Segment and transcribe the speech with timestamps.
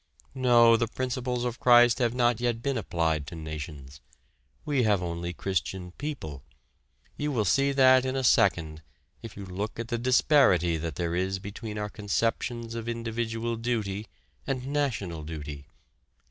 [0.33, 4.01] No, the principles of Christ have not yet been applied to nations.
[4.65, 6.41] We have only Christian people.
[7.17, 8.81] You will see that in a second,
[9.21, 14.07] if you look at the disparity that there is between our conceptions of individual duty
[14.47, 15.67] and national duty.